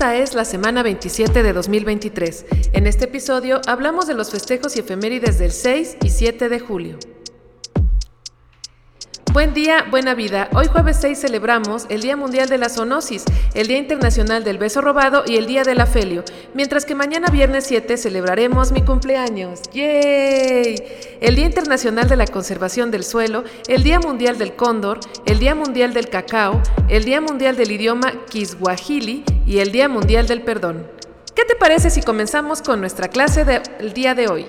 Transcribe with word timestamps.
Esta 0.00 0.16
es 0.16 0.32
la 0.32 0.46
semana 0.46 0.82
27 0.82 1.42
de 1.42 1.52
2023. 1.52 2.46
En 2.72 2.86
este 2.86 3.04
episodio 3.04 3.60
hablamos 3.66 4.06
de 4.06 4.14
los 4.14 4.30
festejos 4.30 4.74
y 4.74 4.80
efemérides 4.80 5.38
del 5.38 5.52
6 5.52 5.98
y 6.02 6.08
7 6.08 6.48
de 6.48 6.58
julio. 6.58 6.98
Buen 9.34 9.52
día, 9.52 9.84
buena 9.90 10.14
vida. 10.14 10.48
Hoy 10.54 10.68
jueves 10.68 10.96
6 11.02 11.20
celebramos 11.20 11.84
el 11.90 12.00
Día 12.00 12.16
Mundial 12.16 12.48
de 12.48 12.56
la 12.56 12.70
Zoonosis, 12.70 13.24
el 13.52 13.66
Día 13.66 13.76
Internacional 13.76 14.42
del 14.42 14.56
Beso 14.56 14.80
Robado 14.80 15.22
y 15.26 15.36
el 15.36 15.46
Día 15.46 15.64
del 15.64 15.82
Afelio, 15.82 16.24
mientras 16.54 16.86
que 16.86 16.94
mañana 16.94 17.28
viernes 17.30 17.64
7 17.66 17.98
celebraremos 17.98 18.72
mi 18.72 18.80
cumpleaños. 18.80 19.60
¡Yay! 19.74 20.82
El 21.20 21.36
Día 21.36 21.44
Internacional 21.44 22.08
de 22.08 22.16
la 22.16 22.26
Conservación 22.26 22.90
del 22.90 23.04
Suelo, 23.04 23.44
el 23.68 23.82
Día 23.82 24.00
Mundial 24.00 24.38
del 24.38 24.56
Cóndor, 24.56 25.00
el 25.26 25.38
Día 25.38 25.54
Mundial 25.54 25.92
del 25.92 26.08
Cacao, 26.08 26.62
el 26.88 27.04
Día 27.04 27.20
Mundial 27.20 27.54
del 27.54 27.70
Idioma 27.70 28.14
Kiswahili 28.30 29.24
y 29.50 29.58
el 29.58 29.72
Día 29.72 29.88
Mundial 29.88 30.28
del 30.28 30.42
Perdón. 30.42 30.86
¿Qué 31.34 31.44
te 31.44 31.56
parece 31.56 31.90
si 31.90 32.02
comenzamos 32.02 32.62
con 32.62 32.80
nuestra 32.80 33.08
clase 33.08 33.44
del 33.44 33.92
día 33.92 34.14
de 34.14 34.28
hoy? 34.28 34.46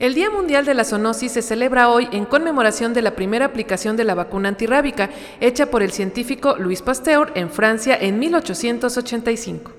El 0.00 0.14
Día 0.14 0.30
Mundial 0.30 0.64
de 0.64 0.72
la 0.72 0.84
Zoonosis 0.84 1.32
se 1.32 1.42
celebra 1.42 1.90
hoy 1.90 2.08
en 2.10 2.24
conmemoración 2.24 2.94
de 2.94 3.02
la 3.02 3.14
primera 3.14 3.44
aplicación 3.44 3.98
de 3.98 4.04
la 4.04 4.14
vacuna 4.14 4.48
antirrábica 4.48 5.10
hecha 5.40 5.66
por 5.66 5.82
el 5.82 5.92
científico 5.92 6.56
Louis 6.56 6.80
Pasteur 6.80 7.30
en 7.34 7.50
Francia 7.50 7.98
en 8.00 8.18
1885. 8.18 9.72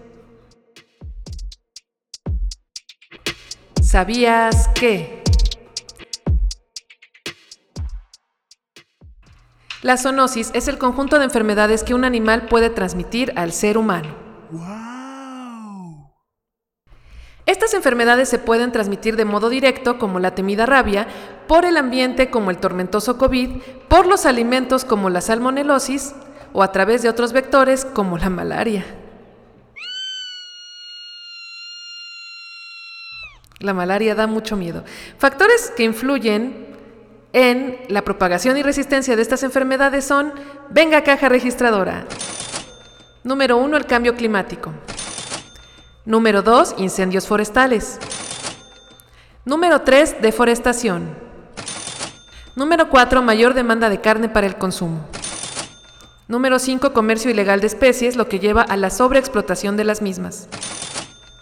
¿Sabías 3.82 4.68
que? 4.76 5.24
La 9.82 9.98
zoonosis 9.98 10.52
es 10.54 10.68
el 10.68 10.78
conjunto 10.78 11.18
de 11.18 11.26
enfermedades 11.26 11.84
que 11.84 11.96
un 11.96 12.06
animal 12.06 12.46
puede 12.46 12.70
transmitir 12.70 13.34
al 13.36 13.52
ser 13.52 13.76
humano. 13.76 14.14
Estas 17.46 17.74
enfermedades 17.74 18.30
se 18.30 18.40
pueden 18.40 18.72
transmitir 18.72 19.16
de 19.16 19.26
modo 19.26 19.50
directo, 19.50 19.98
como 19.98 20.20
la 20.20 20.36
temida 20.36 20.66
rabia, 20.66 21.08
por 21.48 21.66
el 21.66 21.78
ambiente, 21.78 22.30
como 22.30 22.52
el 22.52 22.58
tormentoso 22.58 23.18
COVID, 23.18 23.62
por 23.88 24.06
los 24.06 24.26
alimentos, 24.26 24.86
como 24.86 25.10
la 25.10 25.22
salmonelosis, 25.22 26.14
o 26.54 26.64
a 26.64 26.72
través 26.72 27.02
de 27.02 27.10
otros 27.10 27.34
vectores, 27.34 27.86
como 27.86 28.18
la 28.18 28.30
malaria. 28.30 28.86
La 33.60 33.74
malaria 33.74 34.16
da 34.16 34.28
mucho 34.28 34.56
miedo. 34.56 34.84
Factores 35.18 35.72
que 35.76 35.84
influyen 35.84 36.68
en 37.34 37.80
la 37.90 38.02
propagación 38.02 38.58
y 38.58 38.64
resistencia 38.64 39.16
de 39.16 39.22
estas 39.22 39.44
enfermedades 39.44 40.06
son, 40.06 40.34
venga 40.70 41.04
caja 41.04 41.30
registradora. 41.30 42.06
Número 43.24 43.58
uno, 43.58 43.78
el 43.78 43.86
cambio 43.86 44.16
climático. 44.16 44.74
Número 46.06 46.42
2. 46.42 46.76
Incendios 46.80 47.28
forestales. 47.28 48.00
Número 49.46 49.82
3. 49.82 50.22
Deforestación. 50.22 51.16
Número 52.56 52.90
4. 52.90 53.22
Mayor 53.22 53.54
demanda 53.54 53.88
de 53.88 54.02
carne 54.02 54.28
para 54.28 54.48
el 54.48 54.58
consumo. 54.58 55.06
Número 56.28 56.58
5. 56.58 56.92
Comercio 56.94 57.30
ilegal 57.30 57.62
de 57.62 57.68
especies, 57.68 58.16
lo 58.16 58.28
que 58.28 58.40
lleva 58.40 58.64
a 58.64 58.78
la 58.78 58.90
sobreexplotación 58.90 59.78
de 59.78 59.84
las 59.84 60.02
mismas. 60.02 60.48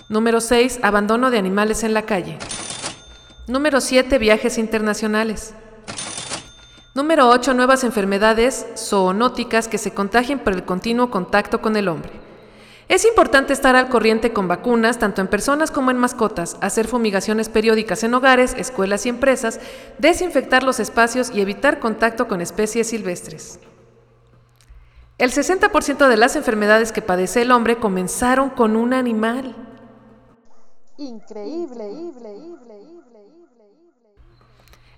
Número 0.10 0.42
6. 0.42 0.80
Abandono 0.84 1.32
de 1.32 1.38
animales 1.38 1.84
en 1.84 1.94
la 1.94 2.02
calle. 2.02 2.38
Número 3.48 3.80
7. 3.80 4.18
Viajes 4.18 4.58
internacionales. 4.58 5.54
Número 6.96 7.30
8. 7.30 7.54
Nuevas 7.54 7.86
enfermedades 7.86 8.66
zoonóticas 8.76 9.70
que 9.70 9.78
se 9.78 9.94
contagian 9.94 10.40
por 10.40 10.52
el 10.52 10.66
continuo 10.66 11.10
contacto 11.10 11.62
con 11.62 11.78
el 11.78 11.88
hombre. 11.88 12.29
Es 12.90 13.06
importante 13.06 13.54
estar 13.54 13.76
al 13.76 13.88
corriente 13.88 14.34
con 14.34 14.48
vacunas, 14.48 14.98
tanto 14.98 15.22
en 15.22 15.28
personas 15.28 15.70
como 15.70 15.92
en 15.92 15.98
mascotas, 15.98 16.58
hacer 16.60 16.88
fumigaciones 16.88 17.48
periódicas 17.48 18.04
en 18.04 18.16
hogares, 18.16 18.56
escuelas 18.58 19.06
y 19.06 19.10
empresas, 19.10 19.60
desinfectar 20.00 20.64
los 20.64 20.80
espacios 20.80 21.30
y 21.30 21.40
evitar 21.40 21.80
contacto 21.80 22.28
con 22.28 22.42
especies 22.42 22.88
silvestres. 22.88 23.60
El 25.20 25.32
60% 25.32 26.08
de 26.08 26.18
las 26.18 26.36
enfermedades 26.36 26.92
que 26.92 27.04
padece 27.04 27.44
el 27.44 27.52
hombre 27.52 27.78
comenzaron 27.78 28.50
con 28.50 28.76
un 28.76 28.94
animal. 28.94 29.56
Increíble. 30.98 31.92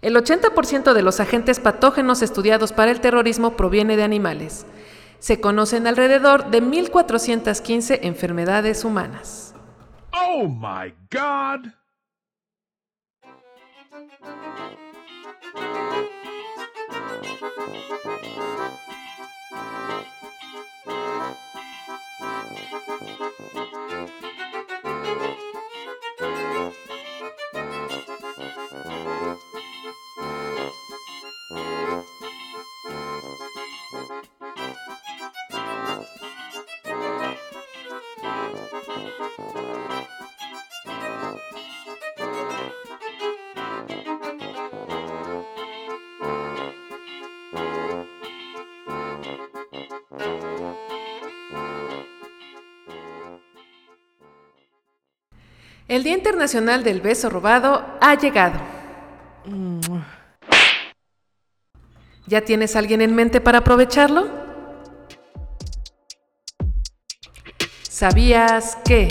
El 0.02 0.16
80% 0.16 0.94
de 0.94 1.02
los 1.02 1.19
agentes 1.19 1.59
patógenos 1.59 2.22
estudiados 2.22 2.72
para 2.72 2.90
el 2.90 3.02
terrorismo 3.02 3.58
proviene 3.58 3.97
de 3.97 4.03
animales 4.03 4.66
se 5.21 5.39
conocen 5.39 5.85
alrededor 5.85 6.49
de 6.49 6.63
1.415 6.63 7.99
enfermedades 8.01 8.83
humanas. 8.83 9.53
¡Oh, 10.11 10.47
my 10.47 10.93
God! 11.11 11.71
El 55.91 56.03
Día 56.03 56.14
Internacional 56.14 56.85
del 56.85 57.02
Beso 57.02 57.29
Robado 57.29 57.85
ha 57.99 58.16
llegado. 58.16 58.58
¿Ya 62.28 62.40
tienes 62.40 62.78
alguien 62.78 63.02
en 63.02 63.14
mente 63.14 63.41
para 63.41 63.58
aprovecharlo? 63.58 64.41
¿Sabías 68.01 68.79
que? 68.83 69.09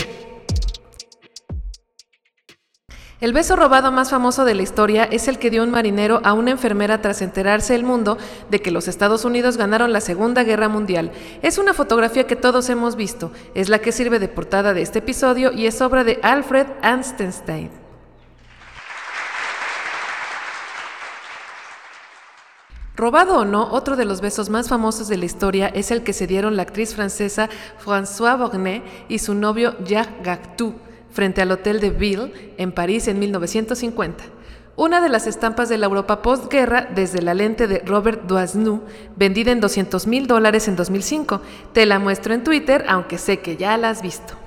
El 3.21 3.33
beso 3.33 3.55
robado 3.55 3.93
más 3.93 4.11
famoso 4.11 4.45
de 4.45 4.57
la 4.57 4.63
historia 4.63 5.05
es 5.05 5.29
el 5.29 5.39
que 5.39 5.49
dio 5.49 5.63
un 5.63 5.71
marinero 5.71 6.21
a 6.25 6.33
una 6.33 6.51
enfermera 6.51 7.01
tras 7.01 7.23
enterarse 7.23 7.77
el 7.77 7.85
mundo 7.85 8.19
de 8.51 8.61
que 8.61 8.73
los 8.73 8.89
Estados 8.89 9.25
Unidos 9.25 9.57
ganaron 9.57 9.93
la 9.93 10.01
Segunda 10.01 10.43
Guerra 10.43 10.69
Mundial. 10.69 11.13
Es 11.41 11.57
una 11.57 11.73
fotografía 11.73 12.27
que 12.27 12.35
todos 12.35 12.69
hemos 12.69 12.97
visto, 12.97 13.31
es 13.55 13.69
la 13.69 13.79
que 13.79 13.93
sirve 13.93 14.19
de 14.19 14.27
portada 14.27 14.75
de 14.75 14.83
este 14.83 14.99
episodio 14.99 15.53
y 15.53 15.67
es 15.67 15.81
obra 15.81 16.03
de 16.03 16.19
Alfred 16.25 16.67
Anstenstein. 16.83 17.80
Robado 23.01 23.39
o 23.39 23.45
no, 23.47 23.67
otro 23.73 23.97
de 23.97 24.05
los 24.05 24.21
besos 24.21 24.51
más 24.51 24.69
famosos 24.69 25.09
de 25.09 25.17
la 25.17 25.25
historia 25.25 25.69
es 25.69 25.91
el 25.91 26.03
que 26.03 26.13
se 26.13 26.27
dieron 26.27 26.55
la 26.55 26.65
actriz 26.65 26.95
francesa 26.95 27.49
François 27.83 28.37
Bornet 28.37 28.83
y 29.09 29.21
su 29.21 29.33
novio 29.33 29.75
Jacques 29.87 30.23
Gactou 30.23 30.75
frente 31.11 31.41
al 31.41 31.51
Hotel 31.51 31.81
de 31.81 31.89
Ville, 31.89 32.53
en 32.59 32.73
París, 32.73 33.09
en 33.09 33.19
1950. 33.19 34.23
Una 34.77 35.01
de 35.01 35.09
las 35.09 35.27
estampas 35.27 35.71
de 35.71 35.79
la 35.79 35.87
Europa 35.87 36.21
postguerra 36.21 36.91
desde 36.95 37.23
la 37.23 37.33
lente 37.33 37.67
de 37.67 37.79
Robert 37.79 38.25
Doisneau, 38.25 38.83
vendida 39.17 39.51
en 39.51 39.61
200 39.61 40.07
mil 40.07 40.27
dólares 40.27 40.69
en 40.69 40.77
2005. 40.77 41.41
Te 41.73 41.87
la 41.87 41.99
muestro 41.99 42.35
en 42.35 42.45
Twitter, 42.45 42.85
aunque 42.87 43.17
sé 43.17 43.41
que 43.41 43.57
ya 43.57 43.79
la 43.79 43.89
has 43.89 44.03
visto. 44.03 44.40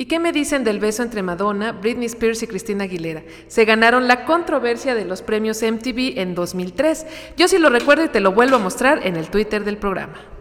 ¿Y 0.00 0.06
qué 0.06 0.18
me 0.18 0.32
dicen 0.32 0.64
del 0.64 0.80
beso 0.80 1.02
entre 1.02 1.22
Madonna, 1.22 1.72
Britney 1.72 2.06
Spears 2.06 2.42
y 2.42 2.46
Christina 2.46 2.84
Aguilera? 2.84 3.22
Se 3.48 3.66
ganaron 3.66 4.08
la 4.08 4.24
controversia 4.24 4.94
de 4.94 5.04
los 5.04 5.20
premios 5.20 5.62
MTV 5.62 6.18
en 6.18 6.34
2003. 6.34 7.04
Yo 7.36 7.48
sí 7.48 7.58
lo 7.58 7.68
recuerdo 7.68 8.04
y 8.04 8.08
te 8.08 8.20
lo 8.20 8.32
vuelvo 8.32 8.56
a 8.56 8.60
mostrar 8.60 9.06
en 9.06 9.16
el 9.16 9.28
Twitter 9.28 9.62
del 9.62 9.76
programa. 9.76 10.39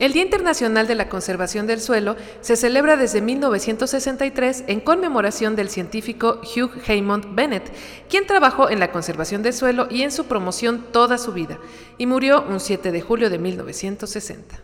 El 0.06 0.14
Día 0.14 0.22
Internacional 0.22 0.86
de 0.86 0.94
la 0.94 1.10
Conservación 1.10 1.66
del 1.66 1.82
Suelo 1.82 2.16
se 2.42 2.56
celebra 2.56 2.96
desde 2.96 3.22
1963 3.22 4.66
en 4.68 4.80
conmemoración 4.80 5.56
del 5.56 5.68
científico 5.68 6.42
Hugh 6.44 6.80
Haymond 6.88 7.34
Bennett, 7.34 7.72
quien 8.08 8.28
trabajó 8.28 8.70
en 8.70 8.80
la 8.80 8.92
conservación 8.92 9.42
del 9.42 9.54
suelo 9.54 9.88
y 9.90 10.04
en 10.04 10.12
su 10.12 10.26
promoción 10.26 10.86
toda 10.92 11.18
su 11.18 11.34
vida, 11.34 11.58
y 11.98 12.06
murió 12.06 12.46
un 12.48 12.60
7 12.60 12.92
de 12.92 13.02
julio 13.02 13.32
de 13.32 13.40
1960. 13.40 14.60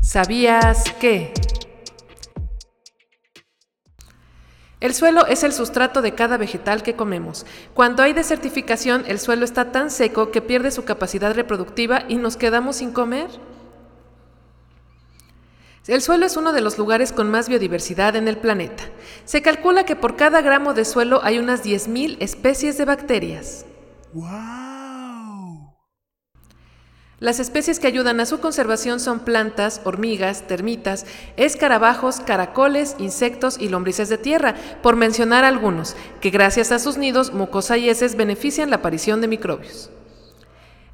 ¿Sabías 0.00 0.84
que? 0.98 1.34
El 4.80 4.94
suelo 4.94 5.26
es 5.26 5.44
el 5.44 5.52
sustrato 5.52 6.00
de 6.00 6.14
cada 6.14 6.38
vegetal 6.38 6.82
que 6.82 6.96
comemos. 6.96 7.44
Cuando 7.74 8.02
hay 8.02 8.14
desertificación, 8.14 9.04
el 9.06 9.18
suelo 9.18 9.44
está 9.44 9.72
tan 9.72 9.90
seco 9.90 10.30
que 10.30 10.40
pierde 10.40 10.70
su 10.70 10.84
capacidad 10.84 11.34
reproductiva 11.34 12.04
y 12.08 12.16
nos 12.16 12.38
quedamos 12.38 12.76
sin 12.76 12.90
comer. 12.90 13.28
El 15.86 16.00
suelo 16.00 16.24
es 16.24 16.36
uno 16.36 16.52
de 16.52 16.60
los 16.60 16.78
lugares 16.78 17.12
con 17.12 17.30
más 17.30 17.48
biodiversidad 17.48 18.16
en 18.16 18.28
el 18.28 18.38
planeta. 18.38 18.84
Se 19.24 19.42
calcula 19.42 19.84
que 19.84 19.96
por 19.96 20.16
cada 20.16 20.40
gramo 20.40 20.72
de 20.72 20.84
suelo 20.84 21.20
hay 21.24 21.38
unas 21.38 21.64
10.000 21.64 22.16
especies 22.20 22.78
de 22.78 22.84
bacterias. 22.84 23.66
Las 27.20 27.38
especies 27.38 27.78
que 27.78 27.86
ayudan 27.86 28.18
a 28.18 28.24
su 28.24 28.40
conservación 28.40 28.98
son 28.98 29.20
plantas, 29.20 29.82
hormigas, 29.84 30.46
termitas, 30.46 31.04
escarabajos, 31.36 32.18
caracoles, 32.20 32.96
insectos 32.98 33.58
y 33.60 33.68
lombrices 33.68 34.08
de 34.08 34.16
tierra, 34.16 34.54
por 34.82 34.96
mencionar 34.96 35.44
algunos, 35.44 35.96
que 36.22 36.30
gracias 36.30 36.72
a 36.72 36.78
sus 36.78 36.96
nidos, 36.96 37.34
mucosa 37.34 37.76
y 37.76 37.90
heces 37.90 38.16
benefician 38.16 38.70
la 38.70 38.76
aparición 38.76 39.20
de 39.20 39.28
microbios. 39.28 39.90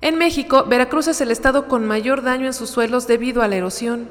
En 0.00 0.18
México, 0.18 0.64
Veracruz 0.64 1.06
es 1.06 1.21
el 1.21 1.30
estado 1.30 1.68
con 1.68 1.87
mayor 1.87 2.23
daño 2.23 2.47
en 2.47 2.54
sus 2.54 2.71
suelos 2.71 3.06
debido 3.06 3.42
a 3.42 3.49
la 3.49 3.54
erosión. 3.54 4.09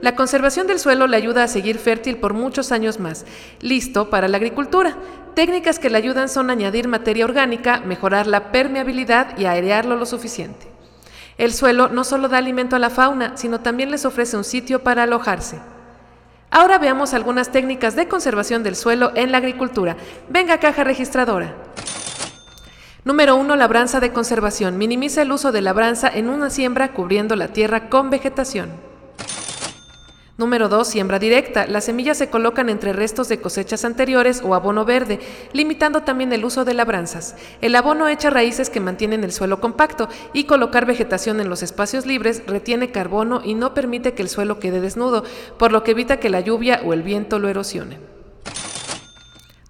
La 0.00 0.14
conservación 0.14 0.66
del 0.66 0.78
suelo 0.78 1.06
le 1.06 1.16
ayuda 1.16 1.44
a 1.44 1.48
seguir 1.48 1.78
fértil 1.78 2.18
por 2.18 2.34
muchos 2.34 2.70
años 2.70 3.00
más, 3.00 3.24
listo 3.60 4.10
para 4.10 4.28
la 4.28 4.36
agricultura. 4.36 4.96
Técnicas 5.34 5.78
que 5.78 5.88
le 5.88 5.96
ayudan 5.96 6.28
son 6.28 6.50
añadir 6.50 6.86
materia 6.86 7.24
orgánica, 7.24 7.80
mejorar 7.80 8.26
la 8.26 8.52
permeabilidad 8.52 9.38
y 9.38 9.46
airearlo 9.46 9.96
lo 9.96 10.04
suficiente. 10.04 10.66
El 11.38 11.52
suelo 11.52 11.88
no 11.88 12.04
solo 12.04 12.28
da 12.28 12.38
alimento 12.38 12.76
a 12.76 12.78
la 12.78 12.90
fauna, 12.90 13.36
sino 13.36 13.60
también 13.60 13.90
les 13.90 14.04
ofrece 14.04 14.36
un 14.36 14.44
sitio 14.44 14.82
para 14.82 15.02
alojarse. 15.02 15.58
Ahora 16.50 16.78
veamos 16.78 17.12
algunas 17.12 17.50
técnicas 17.50 17.96
de 17.96 18.08
conservación 18.08 18.62
del 18.62 18.76
suelo 18.76 19.12
en 19.14 19.32
la 19.32 19.38
agricultura. 19.38 19.96
Venga 20.28 20.58
caja 20.58 20.84
registradora. 20.84 21.54
Número 23.04 23.36
1. 23.36 23.56
Labranza 23.56 24.00
de 24.00 24.12
conservación. 24.12 24.78
Minimiza 24.78 25.22
el 25.22 25.32
uso 25.32 25.52
de 25.52 25.60
labranza 25.60 26.08
en 26.08 26.28
una 26.28 26.50
siembra 26.50 26.92
cubriendo 26.92 27.36
la 27.36 27.48
tierra 27.48 27.88
con 27.88 28.10
vegetación. 28.10 28.70
Número 30.38 30.68
2. 30.68 30.86
Siembra 30.86 31.18
directa. 31.18 31.66
Las 31.66 31.86
semillas 31.86 32.18
se 32.18 32.28
colocan 32.28 32.68
entre 32.68 32.92
restos 32.92 33.26
de 33.28 33.40
cosechas 33.40 33.86
anteriores 33.86 34.42
o 34.44 34.54
abono 34.54 34.84
verde, 34.84 35.18
limitando 35.54 36.02
también 36.02 36.30
el 36.34 36.44
uso 36.44 36.66
de 36.66 36.74
labranzas. 36.74 37.36
El 37.62 37.74
abono 37.74 38.06
echa 38.06 38.28
raíces 38.28 38.68
que 38.68 38.80
mantienen 38.80 39.24
el 39.24 39.32
suelo 39.32 39.60
compacto 39.60 40.10
y 40.34 40.44
colocar 40.44 40.84
vegetación 40.84 41.40
en 41.40 41.48
los 41.48 41.62
espacios 41.62 42.04
libres 42.04 42.42
retiene 42.46 42.90
carbono 42.90 43.40
y 43.42 43.54
no 43.54 43.72
permite 43.72 44.12
que 44.12 44.20
el 44.20 44.28
suelo 44.28 44.60
quede 44.60 44.82
desnudo, 44.82 45.24
por 45.58 45.72
lo 45.72 45.82
que 45.82 45.92
evita 45.92 46.18
que 46.18 46.28
la 46.28 46.40
lluvia 46.40 46.82
o 46.84 46.92
el 46.92 47.02
viento 47.02 47.38
lo 47.38 47.48
erosionen. 47.48 48.15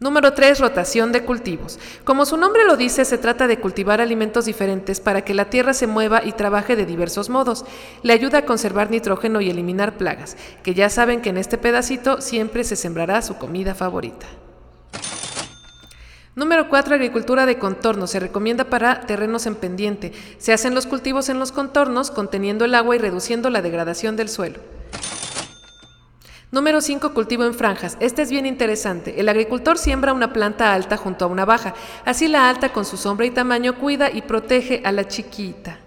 Número 0.07 0.35
3. 0.35 0.61
Rotación 0.61 1.11
de 1.11 1.25
cultivos. 1.25 1.81
Como 2.05 2.27
su 2.27 2.37
nombre 2.37 2.65
lo 2.65 2.77
dice, 2.77 3.05
se 3.05 3.19
trata 3.19 3.49
de 3.49 3.59
cultivar 3.59 4.01
alimentos 4.01 4.45
diferentes 4.45 5.01
para 5.01 5.23
que 5.23 5.35
la 5.35 5.51
tierra 5.51 5.75
se 5.75 5.89
mueva 5.89 6.25
y 6.25 6.31
trabaje 6.31 6.77
de 6.77 6.87
diversos 6.87 7.29
modos. 7.29 7.65
Le 8.05 8.13
ayuda 8.13 8.39
a 8.39 8.45
conservar 8.45 8.89
nitrógeno 8.89 9.41
y 9.41 9.51
eliminar 9.51 9.97
plagas, 9.97 10.37
que 10.63 10.75
ya 10.75 10.91
saben 10.91 11.23
que 11.23 11.31
en 11.31 11.39
este 11.39 11.59
pedacito 11.59 12.21
siempre 12.21 12.63
se 12.63 12.77
sembrará 12.77 13.21
su 13.21 13.37
comida 13.37 13.75
favorita. 13.75 14.27
Número 16.37 16.69
4. 16.69 16.95
Agricultura 16.95 17.45
de 17.45 17.59
contorno. 17.59 18.07
Se 18.07 18.21
recomienda 18.21 18.63
para 18.63 19.01
terrenos 19.07 19.45
en 19.47 19.57
pendiente. 19.57 20.13
Se 20.39 20.53
hacen 20.53 20.77
los 20.77 20.87
cultivos 20.87 21.29
en 21.31 21.41
los 21.41 21.51
contornos, 21.51 22.13
conteniendo 22.13 22.65
el 22.65 22.77
agua 22.77 22.95
y 22.95 23.01
reduciendo 23.01 23.51
la 23.51 23.61
degradación 23.61 24.15
del 24.15 24.29
suelo. 24.29 24.76
Número 26.57 26.81
5. 26.81 27.13
Cultivo 27.13 27.45
en 27.45 27.53
franjas. 27.53 27.99
Este 28.01 28.23
es 28.23 28.31
bien 28.31 28.47
interesante. 28.47 29.21
El 29.21 29.29
agricultor 29.29 29.77
siembra 29.77 30.15
una 30.15 30.33
planta 30.33 30.73
alta 30.73 30.97
junto 30.97 31.27
a 31.27 31.29
una 31.29 31.45
baja. 31.45 31.75
Así 32.07 32.29
la 32.29 32.49
alta 32.49 32.73
con 32.73 32.87
su 32.87 32.97
sombra 32.97 33.27
y 33.27 33.31
tamaño 33.31 33.79
cuida 33.79 34.11
y 34.11 34.23
protege 34.23 34.81
a 34.83 34.91
la 34.91 35.07
chiquita. 35.07 35.79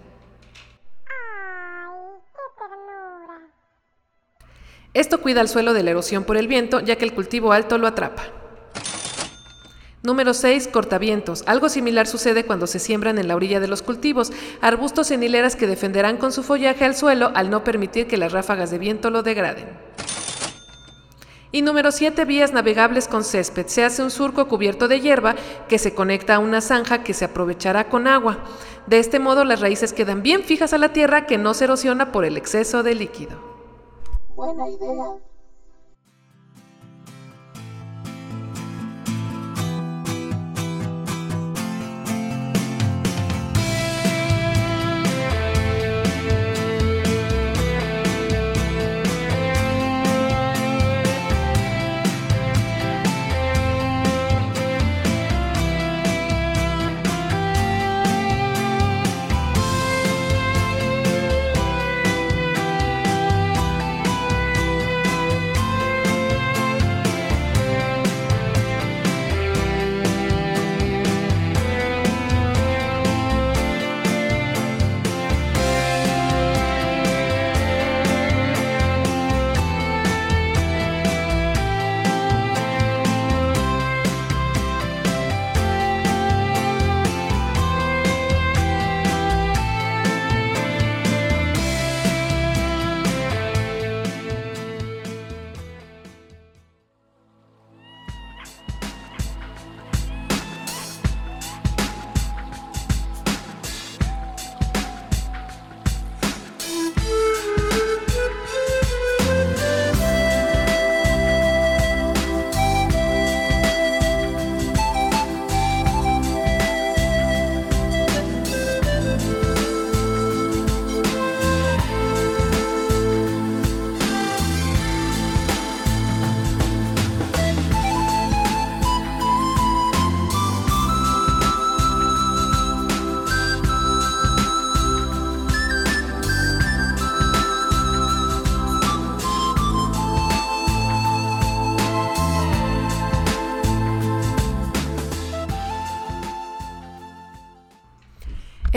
Esto 4.94 5.20
cuida 5.20 5.40
al 5.40 5.48
suelo 5.48 5.72
de 5.72 5.82
la 5.82 5.90
erosión 5.90 6.22
por 6.22 6.36
el 6.36 6.46
viento, 6.46 6.78
ya 6.78 6.94
que 6.94 7.04
el 7.04 7.14
cultivo 7.14 7.50
alto 7.50 7.76
lo 7.76 7.88
atrapa. 7.88 8.22
Número 10.04 10.34
6. 10.34 10.68
Cortavientos. 10.68 11.42
Algo 11.48 11.68
similar 11.68 12.06
sucede 12.06 12.46
cuando 12.46 12.68
se 12.68 12.78
siembran 12.78 13.18
en 13.18 13.26
la 13.26 13.34
orilla 13.34 13.58
de 13.58 13.66
los 13.66 13.82
cultivos, 13.82 14.30
arbustos 14.60 15.10
en 15.10 15.24
hileras 15.24 15.56
que 15.56 15.66
defenderán 15.66 16.16
con 16.16 16.30
su 16.30 16.44
follaje 16.44 16.84
al 16.84 16.94
suelo 16.94 17.32
al 17.34 17.50
no 17.50 17.64
permitir 17.64 18.06
que 18.06 18.16
las 18.16 18.30
ráfagas 18.30 18.70
de 18.70 18.78
viento 18.78 19.10
lo 19.10 19.24
degraden. 19.24 19.66
Y 21.52 21.62
número 21.62 21.90
7, 21.90 22.24
vías 22.26 22.52
navegables 22.52 23.08
con 23.08 23.24
césped. 23.24 23.66
Se 23.66 23.84
hace 23.84 24.02
un 24.02 24.10
surco 24.10 24.46
cubierto 24.46 24.86
de 24.86 25.00
hierba 25.00 25.34
que 25.68 25.78
se 25.78 25.94
conecta 25.94 26.36
a 26.36 26.38
una 26.38 26.60
zanja 26.60 27.02
que 27.02 27.12
se 27.12 27.24
aprovechará 27.24 27.88
con 27.88 28.06
agua. 28.06 28.38
De 28.86 29.00
este 29.00 29.18
modo 29.18 29.44
las 29.44 29.60
raíces 29.60 29.92
quedan 29.92 30.22
bien 30.22 30.42
fijas 30.44 30.72
a 30.72 30.78
la 30.78 30.92
tierra 30.92 31.26
que 31.26 31.38
no 31.38 31.54
se 31.54 31.64
erosiona 31.64 32.12
por 32.12 32.24
el 32.24 32.36
exceso 32.36 32.84
de 32.84 32.94
líquido. 32.94 33.36
Buena 34.36 34.68
idea. 34.68 35.29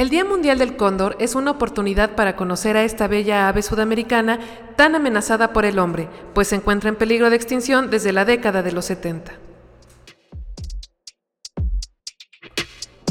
El 0.03 0.10
Día 0.10 0.25
Mundial 0.25 0.60
del 0.60 0.75
Cóndor 0.75 1.15
es 1.17 1.33
una 1.33 1.51
oportunidad 1.51 2.13
para 2.13 2.36
conocer 2.36 2.75
a 2.75 2.83
esta 2.83 3.07
bella 3.07 3.48
ave 3.48 3.62
sudamericana 3.62 4.38
tan 4.75 4.95
amenazada 4.95 5.53
por 5.53 5.63
el 5.63 5.79
hombre, 5.79 6.10
pues 6.33 6.50
se 6.50 6.55
encuentra 6.55 6.89
en 6.89 6.98
peligro 6.98 7.29
de 7.29 7.38
extinción 7.38 7.89
desde 7.89 8.12
la 8.12 8.25
década 8.25 8.63
de 8.63 8.74
los 8.74 8.83
70. 8.83 9.31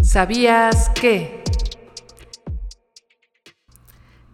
¿Sabías 0.02 0.90
que? 0.90 1.42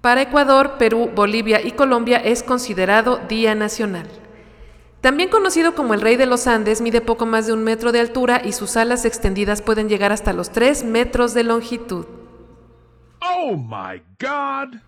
Para 0.00 0.22
Ecuador, 0.22 0.78
Perú, 0.78 1.12
Bolivia 1.14 1.64
y 1.64 1.70
Colombia 1.70 2.16
es 2.16 2.42
considerado 2.42 3.20
Día 3.28 3.54
Nacional. 3.54 4.08
También 5.00 5.28
conocido 5.28 5.76
como 5.76 5.94
el 5.94 6.00
Rey 6.00 6.16
de 6.16 6.26
los 6.26 6.48
Andes, 6.48 6.80
mide 6.80 7.02
poco 7.02 7.24
más 7.24 7.46
de 7.46 7.52
un 7.52 7.62
metro 7.62 7.92
de 7.92 8.00
altura 8.00 8.42
y 8.44 8.50
sus 8.50 8.76
alas 8.76 9.04
extendidas 9.04 9.62
pueden 9.62 9.88
llegar 9.88 10.10
hasta 10.10 10.32
los 10.32 10.50
3 10.50 10.82
metros 10.82 11.34
de 11.34 11.44
longitud. 11.44 12.06
Oh 13.20 13.56
my 13.56 14.02
god! 14.20 14.80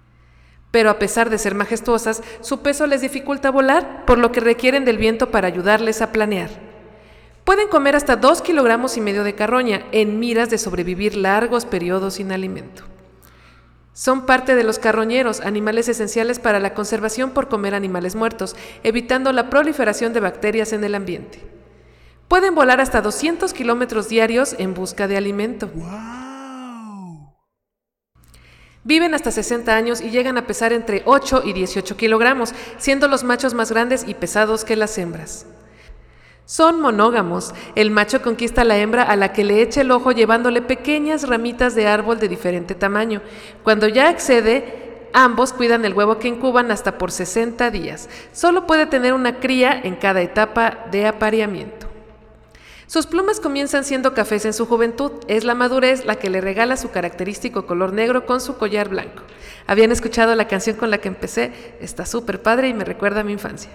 Pero 0.70 0.90
a 0.90 0.98
pesar 0.98 1.30
de 1.30 1.38
ser 1.38 1.54
majestuosas, 1.54 2.22
su 2.40 2.60
peso 2.60 2.86
les 2.86 3.00
dificulta 3.00 3.50
volar, 3.50 4.04
por 4.06 4.18
lo 4.18 4.30
que 4.30 4.40
requieren 4.40 4.84
del 4.84 4.98
viento 4.98 5.30
para 5.30 5.48
ayudarles 5.48 6.00
a 6.00 6.12
planear. 6.12 6.50
Pueden 7.44 7.68
comer 7.68 7.96
hasta 7.96 8.16
2 8.16 8.42
kilogramos 8.42 8.96
y 8.96 9.00
medio 9.00 9.24
de 9.24 9.34
carroña 9.34 9.82
en 9.90 10.20
miras 10.20 10.50
de 10.50 10.58
sobrevivir 10.58 11.16
largos 11.16 11.64
periodos 11.64 12.14
sin 12.14 12.30
alimento. 12.30 12.84
Son 13.92 14.24
parte 14.24 14.54
de 14.54 14.62
los 14.62 14.78
carroñeros, 14.78 15.40
animales 15.40 15.88
esenciales 15.88 16.38
para 16.38 16.60
la 16.60 16.74
conservación 16.74 17.30
por 17.30 17.48
comer 17.48 17.74
animales 17.74 18.14
muertos, 18.14 18.54
evitando 18.84 19.32
la 19.32 19.50
proliferación 19.50 20.12
de 20.12 20.20
bacterias 20.20 20.72
en 20.72 20.84
el 20.84 20.94
ambiente. 20.94 21.40
Pueden 22.28 22.54
volar 22.54 22.80
hasta 22.80 23.02
200 23.02 23.52
kilómetros 23.52 24.08
diarios 24.08 24.54
en 24.58 24.72
busca 24.74 25.08
de 25.08 25.16
alimento. 25.16 25.68
Viven 28.82 29.14
hasta 29.14 29.30
60 29.30 29.76
años 29.76 30.00
y 30.00 30.10
llegan 30.10 30.38
a 30.38 30.46
pesar 30.46 30.72
entre 30.72 31.02
8 31.04 31.42
y 31.44 31.52
18 31.52 31.96
kilogramos, 31.96 32.54
siendo 32.78 33.08
los 33.08 33.24
machos 33.24 33.52
más 33.52 33.70
grandes 33.70 34.04
y 34.08 34.14
pesados 34.14 34.64
que 34.64 34.76
las 34.76 34.96
hembras. 34.96 35.46
Son 36.46 36.80
monógamos. 36.80 37.54
El 37.76 37.90
macho 37.90 38.22
conquista 38.22 38.62
a 38.62 38.64
la 38.64 38.78
hembra 38.78 39.04
a 39.04 39.16
la 39.16 39.32
que 39.32 39.44
le 39.44 39.62
echa 39.62 39.82
el 39.82 39.90
ojo 39.90 40.12
llevándole 40.12 40.62
pequeñas 40.62 41.28
ramitas 41.28 41.74
de 41.74 41.86
árbol 41.86 42.18
de 42.18 42.28
diferente 42.28 42.74
tamaño. 42.74 43.20
Cuando 43.62 43.86
ya 43.86 44.08
accede, 44.08 45.08
ambos 45.12 45.52
cuidan 45.52 45.84
el 45.84 45.94
huevo 45.94 46.18
que 46.18 46.28
incuban 46.28 46.70
hasta 46.70 46.96
por 46.96 47.12
60 47.12 47.70
días. 47.70 48.08
Solo 48.32 48.66
puede 48.66 48.86
tener 48.86 49.12
una 49.12 49.40
cría 49.40 49.78
en 49.80 49.94
cada 49.94 50.22
etapa 50.22 50.86
de 50.90 51.06
apareamiento. 51.06 51.89
Sus 52.90 53.06
plumas 53.06 53.38
comienzan 53.38 53.84
siendo 53.84 54.14
cafés 54.14 54.44
en 54.46 54.52
su 54.52 54.66
juventud. 54.66 55.12
Es 55.28 55.44
la 55.44 55.54
madurez 55.54 56.04
la 56.06 56.16
que 56.16 56.28
le 56.28 56.40
regala 56.40 56.76
su 56.76 56.90
característico 56.90 57.64
color 57.64 57.92
negro 57.92 58.26
con 58.26 58.40
su 58.40 58.56
collar 58.56 58.88
blanco. 58.88 59.22
¿Habían 59.68 59.92
escuchado 59.92 60.34
la 60.34 60.48
canción 60.48 60.74
con 60.74 60.90
la 60.90 60.98
que 60.98 61.06
empecé? 61.06 61.52
Está 61.80 62.04
súper 62.04 62.42
padre 62.42 62.66
y 62.66 62.74
me 62.74 62.84
recuerda 62.84 63.20
a 63.20 63.22
mi 63.22 63.30
infancia. 63.30 63.70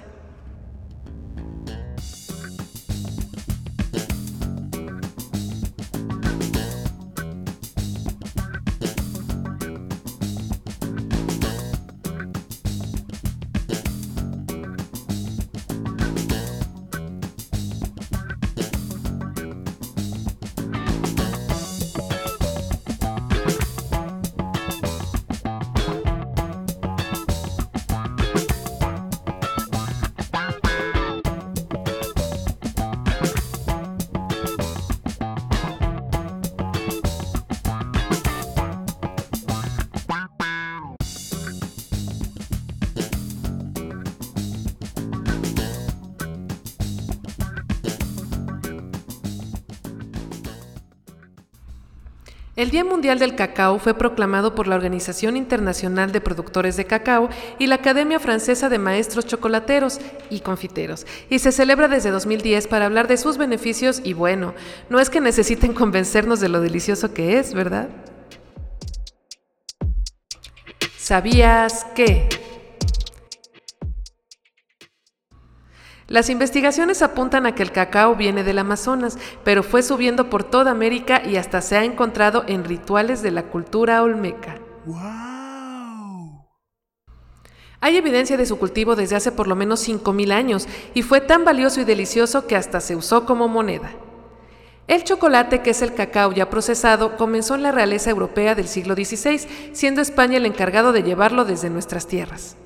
El 52.65 52.71
Día 52.71 52.83
Mundial 52.83 53.19
del 53.19 53.35
Cacao 53.35 53.77
fue 53.77 53.93
proclamado 53.93 54.55
por 54.55 54.65
la 54.65 54.75
Organización 54.75 55.37
Internacional 55.37 56.11
de 56.11 56.19
Productores 56.19 56.75
de 56.75 56.85
Cacao 56.85 57.29
y 57.59 57.67
la 57.67 57.75
Academia 57.75 58.19
Francesa 58.19 58.69
de 58.69 58.79
Maestros 58.79 59.27
Chocolateros 59.27 59.99
y 60.31 60.39
Confiteros, 60.39 61.05
y 61.29 61.37
se 61.37 61.51
celebra 61.51 61.87
desde 61.87 62.09
2010 62.09 62.65
para 62.65 62.87
hablar 62.87 63.07
de 63.07 63.17
sus 63.17 63.37
beneficios 63.37 64.01
y 64.03 64.13
bueno, 64.13 64.55
no 64.89 64.99
es 64.99 65.11
que 65.11 65.21
necesiten 65.21 65.73
convencernos 65.75 66.39
de 66.39 66.49
lo 66.49 66.59
delicioso 66.59 67.13
que 67.13 67.37
es, 67.37 67.53
¿verdad? 67.53 67.87
¿Sabías 70.97 71.85
que? 71.93 72.27
Las 76.07 76.29
investigaciones 76.29 77.01
apuntan 77.01 77.47
a 77.47 77.55
que 77.55 77.63
el 77.63 77.71
cacao 77.71 78.15
viene 78.15 78.43
del 78.43 78.59
Amazonas, 78.59 79.17
pero 79.43 79.63
fue 79.63 79.81
subiendo 79.81 80.29
por 80.29 80.43
toda 80.43 80.69
América 80.69 81.23
y 81.25 81.37
hasta 81.37 81.61
se 81.61 81.77
ha 81.77 81.83
encontrado 81.83 82.43
en 82.47 82.63
rituales 82.63 83.23
de 83.23 83.31
la 83.31 83.43
cultura 83.43 84.03
olmeca. 84.03 84.59
Hay 87.81 87.97
evidencia 87.97 88.37
de 88.37 88.45
su 88.45 88.57
cultivo 88.57 88.95
desde 88.95 89.15
hace 89.15 89.31
por 89.31 89.47
lo 89.47 89.55
menos 89.55 89.87
5.000 89.87 90.31
años 90.31 90.67
y 90.93 91.01
fue 91.01 91.21
tan 91.21 91.43
valioso 91.43 91.81
y 91.81 91.85
delicioso 91.85 92.45
que 92.45 92.55
hasta 92.55 92.81
se 92.81 92.95
usó 92.95 93.25
como 93.25 93.47
moneda. 93.47 93.91
El 94.87 95.03
chocolate, 95.03 95.63
que 95.63 95.71
es 95.71 95.81
el 95.81 95.95
cacao 95.95 96.31
ya 96.31 96.51
procesado, 96.51 97.17
comenzó 97.17 97.55
en 97.55 97.63
la 97.63 97.71
realeza 97.71 98.11
europea 98.11 98.53
del 98.53 98.67
siglo 98.67 98.93
XVI, 98.93 99.39
siendo 99.73 100.01
España 100.01 100.37
el 100.37 100.45
encargado 100.45 100.91
de 100.91 101.01
llevarlo 101.01 101.45
desde 101.45 101.71
nuestras 101.71 102.05
tierras. 102.05 102.57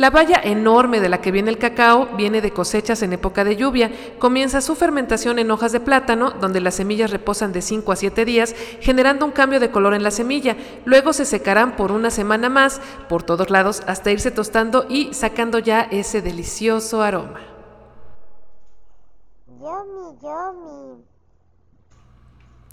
La 0.00 0.08
valla 0.08 0.40
enorme 0.42 0.98
de 0.98 1.10
la 1.10 1.20
que 1.20 1.30
viene 1.30 1.50
el 1.50 1.58
cacao 1.58 2.06
viene 2.16 2.40
de 2.40 2.54
cosechas 2.54 3.02
en 3.02 3.12
época 3.12 3.44
de 3.44 3.56
lluvia. 3.56 3.90
Comienza 4.18 4.62
su 4.62 4.74
fermentación 4.74 5.38
en 5.38 5.50
hojas 5.50 5.72
de 5.72 5.80
plátano, 5.80 6.30
donde 6.30 6.62
las 6.62 6.76
semillas 6.76 7.10
reposan 7.10 7.52
de 7.52 7.60
5 7.60 7.92
a 7.92 7.96
7 7.96 8.24
días, 8.24 8.54
generando 8.80 9.26
un 9.26 9.30
cambio 9.30 9.60
de 9.60 9.70
color 9.70 9.92
en 9.92 10.02
la 10.02 10.10
semilla. 10.10 10.56
Luego 10.86 11.12
se 11.12 11.26
secarán 11.26 11.76
por 11.76 11.92
una 11.92 12.10
semana 12.10 12.48
más 12.48 12.80
por 13.10 13.24
todos 13.24 13.50
lados 13.50 13.82
hasta 13.86 14.10
irse 14.10 14.30
tostando 14.30 14.86
y 14.88 15.12
sacando 15.12 15.58
ya 15.58 15.82
ese 15.82 16.22
delicioso 16.22 17.02
aroma. 17.02 17.40
Yummy, 19.46 20.16
yummy 20.22 21.09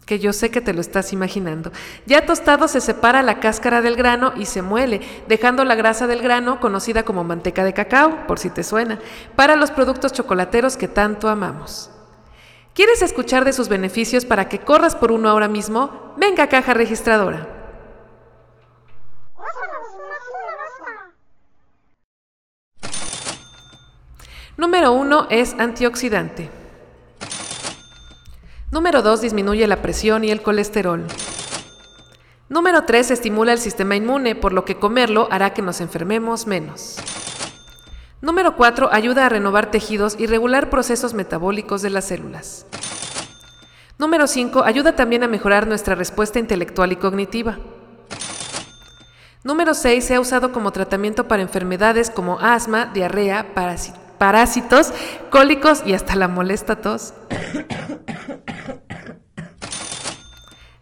que 0.07 0.19
yo 0.19 0.31
sé 0.31 0.49
que 0.49 0.61
te 0.61 0.73
lo 0.73 0.79
estás 0.79 1.11
imaginando. 1.11 1.71
Ya 2.05 2.25
tostado 2.25 2.69
se 2.69 2.79
separa 2.79 3.21
la 3.21 3.41
cáscara 3.41 3.81
del 3.81 3.97
grano 3.97 4.31
y 4.37 4.45
se 4.45 4.61
muele, 4.61 5.01
dejando 5.27 5.65
la 5.65 5.75
grasa 5.75 6.07
del 6.07 6.21
grano, 6.21 6.61
conocida 6.61 7.03
como 7.03 7.25
manteca 7.25 7.65
de 7.65 7.73
cacao, 7.73 8.25
por 8.25 8.39
si 8.39 8.49
te 8.49 8.63
suena, 8.63 8.99
para 9.35 9.57
los 9.57 9.69
productos 9.69 10.13
chocolateros 10.13 10.77
que 10.77 10.87
tanto 10.87 11.27
amamos. 11.27 11.91
¿Quieres 12.73 13.01
escuchar 13.01 13.43
de 13.43 13.51
sus 13.51 13.67
beneficios 13.67 14.23
para 14.23 14.47
que 14.47 14.59
corras 14.59 14.95
por 14.95 15.11
uno 15.11 15.29
ahora 15.29 15.49
mismo? 15.49 16.13
Venga 16.15 16.47
caja 16.47 16.73
registradora. 16.73 17.45
Número 24.55 24.93
1 24.93 25.27
es 25.29 25.53
antioxidante. 25.59 26.49
Número 28.69 29.01
2. 29.01 29.21
Disminuye 29.21 29.65
la 29.65 29.81
presión 29.81 30.25
y 30.25 30.31
el 30.31 30.41
colesterol. 30.41 31.05
Número 32.49 32.83
3. 32.83 33.11
Estimula 33.11 33.53
el 33.53 33.59
sistema 33.59 33.95
inmune, 33.95 34.35
por 34.35 34.51
lo 34.51 34.65
que 34.65 34.75
comerlo 34.75 35.29
hará 35.31 35.53
que 35.53 35.61
nos 35.61 35.79
enfermemos 35.79 36.47
menos. 36.47 36.97
Número 38.19 38.57
4. 38.57 38.89
Ayuda 38.91 39.25
a 39.25 39.29
renovar 39.29 39.71
tejidos 39.71 40.15
y 40.19 40.27
regular 40.27 40.69
procesos 40.69 41.13
metabólicos 41.13 41.81
de 41.81 41.91
las 41.91 42.05
células. 42.05 42.65
Número 43.97 44.27
5. 44.27 44.63
Ayuda 44.63 44.97
también 44.97 45.23
a 45.23 45.27
mejorar 45.27 45.65
nuestra 45.65 45.95
respuesta 45.95 46.37
intelectual 46.37 46.91
y 46.91 46.97
cognitiva. 46.97 47.59
Número 49.45 49.73
6. 49.73 50.03
Se 50.03 50.15
ha 50.15 50.19
usado 50.19 50.51
como 50.51 50.71
tratamiento 50.71 51.29
para 51.29 51.41
enfermedades 51.41 52.09
como 52.09 52.37
asma, 52.41 52.87
diarrea, 52.87 53.53
parásitos, 53.53 54.01
cólicos 55.29 55.83
y 55.85 55.93
hasta 55.93 56.15
la 56.15 56.27
molesta 56.27 56.81
tos. 56.81 57.13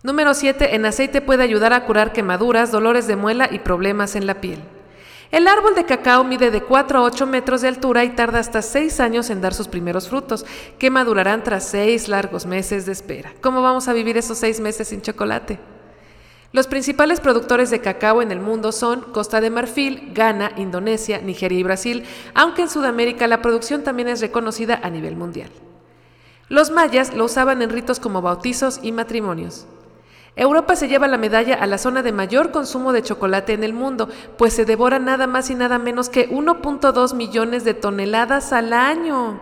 Número 0.04 0.34
7. 0.34 0.76
En 0.76 0.86
aceite 0.86 1.20
puede 1.20 1.44
ayudar 1.44 1.74
a 1.74 1.86
curar 1.86 2.14
quemaduras, 2.14 2.72
dolores 2.72 3.08
de 3.08 3.16
muela 3.16 3.50
y 3.52 3.60
problemas 3.60 4.16
en 4.16 4.28
la 4.28 4.40
piel. 4.40 4.62
El 5.32 5.48
árbol 5.48 5.74
de 5.74 5.86
cacao 5.86 6.24
mide 6.24 6.52
de 6.52 6.62
4 6.62 7.00
a 7.00 7.02
8 7.02 7.26
metros 7.26 7.62
de 7.62 7.70
altura 7.70 8.04
y 8.04 8.10
tarda 8.12 8.40
hasta 8.40 8.62
6 8.62 9.00
años 9.00 9.30
en 9.30 9.42
dar 9.42 9.54
sus 9.54 9.68
primeros 9.68 10.08
frutos, 10.08 10.46
que 10.78 10.92
madurarán 10.92 11.44
tras 11.44 11.64
6 11.66 12.08
largos 12.08 12.46
meses 12.46 12.86
de 12.86 12.92
espera. 12.92 13.34
¿Cómo 13.42 13.62
vamos 13.62 13.88
a 13.88 13.94
vivir 13.94 14.18
esos 14.18 14.38
6 14.38 14.60
meses 14.60 14.90
sin 14.90 15.02
chocolate? 15.02 15.60
Los 16.52 16.68
principales 16.68 17.20
productores 17.20 17.70
de 17.70 17.82
cacao 17.82 18.22
en 18.22 18.32
el 18.32 18.40
mundo 18.40 18.72
son 18.72 19.02
Costa 19.02 19.42
de 19.42 19.50
Marfil, 19.50 20.12
Ghana, 20.14 20.52
Indonesia, 20.58 21.20
Nigeria 21.20 21.60
y 21.60 21.64
Brasil, 21.64 22.06
aunque 22.34 22.62
en 22.62 22.70
Sudamérica 22.70 23.28
la 23.28 23.42
producción 23.42 23.84
también 23.84 24.08
es 24.08 24.22
reconocida 24.22 24.80
a 24.82 24.90
nivel 24.90 25.16
mundial. 25.16 25.50
Los 26.48 26.72
mayas 26.72 27.14
lo 27.14 27.26
usaban 27.26 27.62
en 27.62 27.72
ritos 27.72 28.00
como 28.00 28.22
bautizos 28.22 28.80
y 28.84 28.92
matrimonios. 28.92 29.66
Europa 30.36 30.76
se 30.76 30.88
lleva 30.88 31.08
la 31.08 31.18
medalla 31.18 31.56
a 31.56 31.66
la 31.66 31.78
zona 31.78 32.04
de 32.04 32.12
mayor 32.12 32.52
consumo 32.52 32.92
de 32.92 33.02
chocolate 33.02 33.54
en 33.54 33.64
el 33.64 33.74
mundo, 33.74 34.10
pues 34.38 34.54
se 34.54 34.66
devora 34.66 35.00
nada 35.00 35.28
más 35.28 35.50
y 35.50 35.56
nada 35.56 35.80
menos 35.80 36.10
que 36.10 36.30
1.2 36.30 37.16
millones 37.16 37.64
de 37.64 37.74
toneladas 37.74 38.52
al 38.52 38.74
año. 38.74 39.40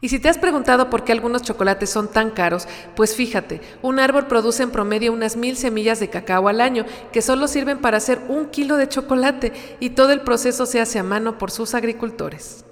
Y 0.00 0.10
si 0.10 0.18
te 0.18 0.28
has 0.28 0.36
preguntado 0.36 0.90
por 0.90 1.04
qué 1.04 1.12
algunos 1.12 1.42
chocolates 1.42 1.88
son 1.88 2.08
tan 2.08 2.30
caros, 2.30 2.68
pues 2.94 3.14
fíjate, 3.14 3.62
un 3.80 3.98
árbol 3.98 4.26
produce 4.26 4.62
en 4.62 4.70
promedio 4.70 5.12
unas 5.12 5.36
mil 5.36 5.56
semillas 5.56 6.00
de 6.00 6.10
cacao 6.10 6.48
al 6.48 6.60
año, 6.60 6.84
que 7.12 7.22
solo 7.22 7.48
sirven 7.48 7.78
para 7.78 7.96
hacer 7.96 8.20
un 8.28 8.46
kilo 8.46 8.76
de 8.76 8.88
chocolate, 8.88 9.52
y 9.80 9.90
todo 9.90 10.12
el 10.12 10.20
proceso 10.20 10.66
se 10.66 10.80
hace 10.80 10.98
a 10.98 11.02
mano 11.02 11.38
por 11.38 11.50
sus 11.50 11.74
agricultores. 11.74 12.65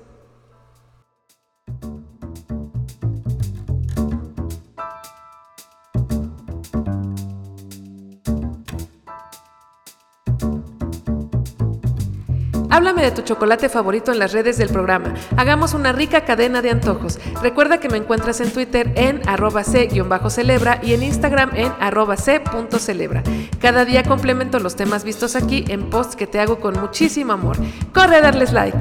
Háblame 12.74 13.02
de 13.02 13.12
tu 13.12 13.22
chocolate 13.22 13.68
favorito 13.68 14.10
en 14.10 14.18
las 14.18 14.32
redes 14.32 14.58
del 14.58 14.68
programa. 14.68 15.14
Hagamos 15.36 15.74
una 15.74 15.92
rica 15.92 16.24
cadena 16.24 16.60
de 16.60 16.70
antojos. 16.70 17.20
Recuerda 17.40 17.78
que 17.78 17.88
me 17.88 17.98
encuentras 17.98 18.40
en 18.40 18.52
Twitter 18.52 18.90
en 18.96 19.22
arroba 19.28 19.62
c-celebra 19.62 20.80
y 20.82 20.94
en 20.94 21.04
Instagram 21.04 21.52
en 21.54 21.72
arroba 21.78 22.16
c.celebra. 22.16 23.22
Cada 23.60 23.84
día 23.84 24.02
complemento 24.02 24.58
los 24.58 24.74
temas 24.74 25.04
vistos 25.04 25.36
aquí 25.36 25.64
en 25.68 25.88
posts 25.88 26.16
que 26.16 26.26
te 26.26 26.40
hago 26.40 26.58
con 26.58 26.74
muchísimo 26.80 27.34
amor. 27.34 27.56
Corre 27.92 28.16
a 28.16 28.20
darles 28.22 28.52
like. 28.52 28.76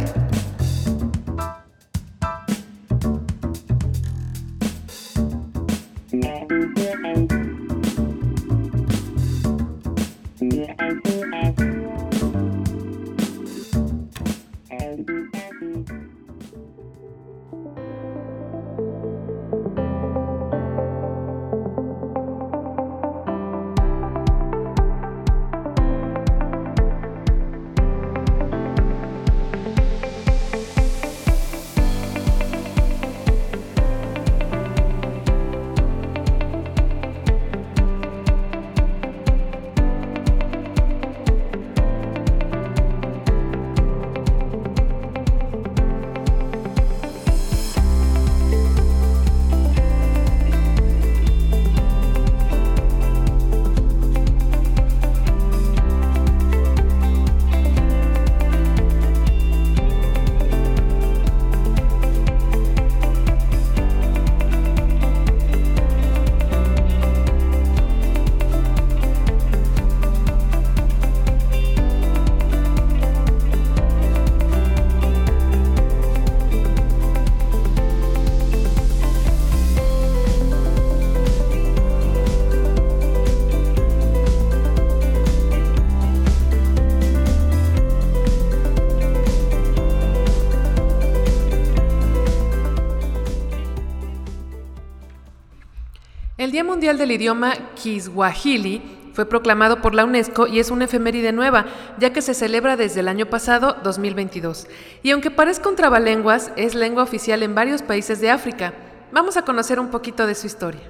Día 96.64 96.72
Mundial 96.72 96.98
del 96.98 97.12
Idioma 97.12 97.76
Kiswahili 97.76 98.82
fue 99.12 99.26
proclamado 99.26 99.82
por 99.82 99.94
la 99.94 100.06
UNESCO 100.06 100.48
y 100.48 100.60
es 100.60 100.72
una 100.72 100.86
efeméride 100.86 101.34
nueva, 101.34 101.66
ya 102.00 102.14
que 102.14 102.22
se 102.22 102.34
celebra 102.34 102.78
desde 102.78 103.02
el 103.02 103.10
año 103.10 103.26
pasado, 103.26 103.76
2022. 103.84 104.68
Y 105.04 105.12
aunque 105.12 105.30
parezca 105.30 105.68
un 105.68 105.76
trabalenguas, 105.76 106.54
es 106.56 106.74
lengua 106.74 107.04
oficial 107.04 107.44
en 107.44 107.54
varios 107.54 107.82
países 107.82 108.22
de 108.22 108.30
África. 108.30 108.74
Vamos 109.12 109.36
a 109.36 109.42
conocer 109.42 109.78
un 109.78 109.90
poquito 109.90 110.26
de 110.26 110.36
su 110.36 110.48
historia. 110.48 110.90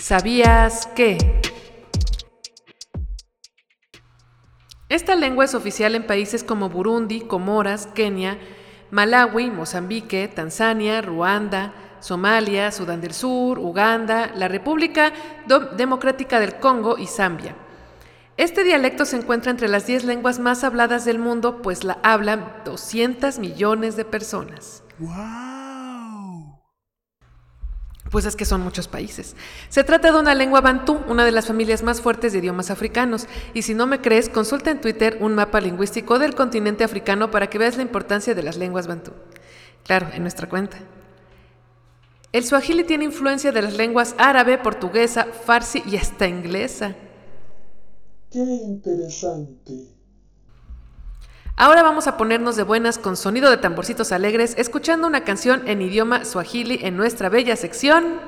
¿Sabías 0.00 0.86
que? 0.94 1.18
Esta 4.88 5.16
lengua 5.16 5.46
es 5.46 5.54
oficial 5.56 5.96
en 5.96 6.06
países 6.06 6.44
como 6.44 6.68
Burundi, 6.68 7.22
Comoras, 7.22 7.88
Kenia, 7.88 8.38
Malawi, 8.92 9.50
Mozambique, 9.50 10.28
Tanzania, 10.28 11.00
Ruanda, 11.00 11.72
Somalia, 12.00 12.70
Sudán 12.70 13.00
del 13.00 13.14
Sur, 13.14 13.58
Uganda, 13.58 14.30
la 14.36 14.48
República 14.48 15.14
Democrática 15.78 16.38
del 16.38 16.56
Congo 16.56 16.98
y 16.98 17.06
Zambia. 17.06 17.56
Este 18.36 18.64
dialecto 18.64 19.06
se 19.06 19.16
encuentra 19.16 19.50
entre 19.50 19.68
las 19.68 19.86
10 19.86 20.04
lenguas 20.04 20.38
más 20.38 20.62
habladas 20.62 21.06
del 21.06 21.18
mundo, 21.18 21.62
pues 21.62 21.84
la 21.84 21.98
hablan 22.02 22.52
200 22.66 23.38
millones 23.38 23.96
de 23.96 24.04
personas. 24.04 24.82
Pues 28.12 28.26
es 28.26 28.36
que 28.36 28.44
son 28.44 28.60
muchos 28.60 28.88
países. 28.88 29.34
Se 29.70 29.84
trata 29.84 30.12
de 30.12 30.20
una 30.20 30.34
lengua 30.34 30.60
bantú, 30.60 31.00
una 31.08 31.24
de 31.24 31.32
las 31.32 31.46
familias 31.46 31.82
más 31.82 32.02
fuertes 32.02 32.32
de 32.32 32.40
idiomas 32.40 32.70
africanos. 32.70 33.26
Y 33.54 33.62
si 33.62 33.72
no 33.72 33.86
me 33.86 34.02
crees, 34.02 34.28
consulta 34.28 34.70
en 34.70 34.82
Twitter 34.82 35.16
un 35.20 35.34
mapa 35.34 35.62
lingüístico 35.62 36.18
del 36.18 36.34
continente 36.34 36.84
africano 36.84 37.30
para 37.30 37.48
que 37.48 37.56
veas 37.56 37.78
la 37.78 37.82
importancia 37.82 38.34
de 38.34 38.42
las 38.42 38.58
lenguas 38.58 38.86
bantú. 38.86 39.12
Claro, 39.84 40.08
en 40.12 40.20
nuestra 40.20 40.46
cuenta. 40.46 40.76
El 42.32 42.44
swahili 42.44 42.84
tiene 42.84 43.04
influencia 43.04 43.50
de 43.50 43.62
las 43.62 43.78
lenguas 43.78 44.14
árabe, 44.18 44.58
portuguesa, 44.58 45.24
farsi 45.24 45.82
y 45.86 45.96
hasta 45.96 46.28
inglesa. 46.28 46.94
Qué 48.30 48.40
interesante. 48.40 49.88
Ahora 51.56 51.82
vamos 51.82 52.06
a 52.06 52.16
ponernos 52.16 52.56
de 52.56 52.62
buenas 52.62 52.98
con 52.98 53.16
sonido 53.16 53.50
de 53.50 53.58
tamborcitos 53.58 54.10
alegres, 54.10 54.54
escuchando 54.56 55.06
una 55.06 55.22
canción 55.22 55.68
en 55.68 55.82
idioma 55.82 56.24
swahili 56.24 56.80
en 56.82 56.96
nuestra 56.96 57.28
bella 57.28 57.56
sección. 57.56 58.20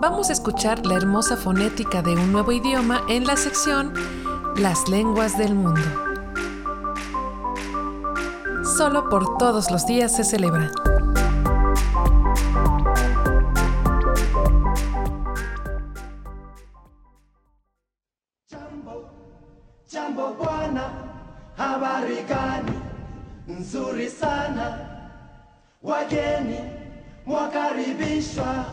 Vamos 0.00 0.30
a 0.30 0.32
escuchar 0.32 0.84
la 0.84 0.96
hermosa 0.96 1.36
fonética 1.36 2.02
de 2.02 2.12
un 2.12 2.32
nuevo 2.32 2.52
idioma 2.52 3.02
en 3.08 3.26
la 3.26 3.36
sección 3.36 3.92
Las 4.56 4.88
lenguas 4.88 5.38
del 5.38 5.54
mundo. 5.54 5.80
Solo 8.76 9.08
por 9.08 9.38
todos 9.38 9.70
los 9.70 9.86
días 9.86 10.16
se 10.16 10.24
celebra. 10.24 10.70
Wageni 25.84 26.60
mwakaribishwa 27.26 28.64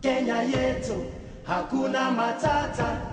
Kenya 0.00 0.42
yetu, 0.42 1.04
hakuna 1.46 2.10
matata. 2.10 3.05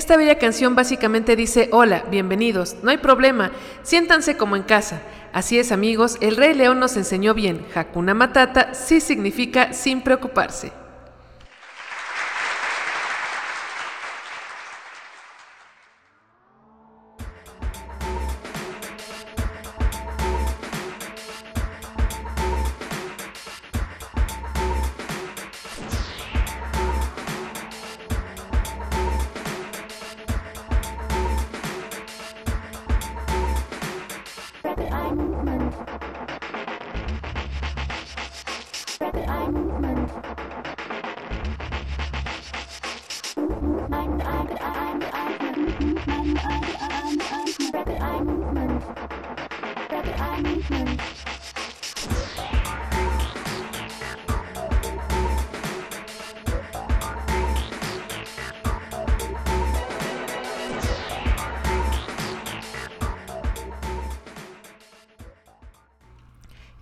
Esta 0.00 0.16
bella 0.16 0.38
canción 0.38 0.74
básicamente 0.74 1.36
dice, 1.36 1.68
hola, 1.72 2.04
bienvenidos, 2.10 2.74
no 2.82 2.88
hay 2.90 2.96
problema, 2.96 3.52
siéntanse 3.82 4.34
como 4.38 4.56
en 4.56 4.62
casa. 4.62 5.02
Así 5.34 5.58
es 5.58 5.72
amigos, 5.72 6.16
el 6.22 6.38
Rey 6.38 6.54
León 6.54 6.80
nos 6.80 6.96
enseñó 6.96 7.34
bien, 7.34 7.66
Hakuna 7.74 8.14
Matata 8.14 8.72
sí 8.72 9.02
significa 9.02 9.74
sin 9.74 10.00
preocuparse. 10.00 10.79